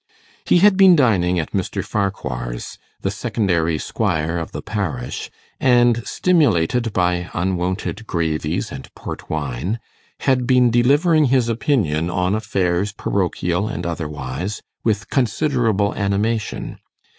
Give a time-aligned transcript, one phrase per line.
[0.45, 1.85] He had been dining at Mr.
[1.85, 9.77] Farquhar's, the secondary squire of the parish, and, stimulated by unwonted gravies and port wine,
[10.21, 16.79] had been delivering his opinion on affairs parochial and otherwise with considerable animation.